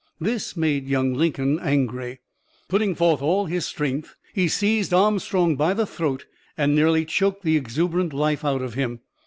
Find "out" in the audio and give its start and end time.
8.43-8.63